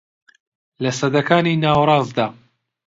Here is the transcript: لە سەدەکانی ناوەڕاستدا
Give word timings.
لە 0.83 0.91
سەدەکانی 0.99 1.59
ناوەڕاستدا 1.63 2.27